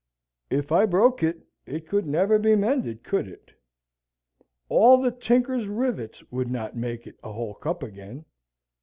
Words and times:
"If 0.49 0.71
I 0.71 0.87
broke 0.87 1.21
it, 1.21 1.45
it 1.67 1.87
could 1.87 2.07
never 2.07 2.39
be 2.39 2.55
mended, 2.55 3.03
could 3.03 3.27
it? 3.27 3.51
All 4.67 4.99
the 4.99 5.11
tinkers' 5.11 5.67
rivets 5.67 6.23
would 6.31 6.49
not 6.49 6.75
make 6.75 7.05
it 7.05 7.19
a 7.21 7.31
whole 7.31 7.53
cup 7.53 7.83
again. 7.83 8.25